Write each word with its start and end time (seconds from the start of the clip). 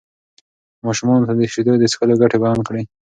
ماشومانو 0.85 1.27
ته 1.29 1.33
د 1.39 1.41
شیدو 1.53 1.73
د 1.79 1.83
څښلو 1.91 2.15
ګټې 2.21 2.37
بیان 2.43 2.59
کړئ. 2.67 2.83